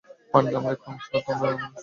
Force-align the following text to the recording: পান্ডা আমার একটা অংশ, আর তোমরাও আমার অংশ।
পান্ডা 0.33 0.57
আমার 0.59 0.73
একটা 0.75 0.87
অংশ, 0.91 1.05
আর 1.15 1.21
তোমরাও 1.27 1.51
আমার 1.51 1.65
অংশ। 1.65 1.79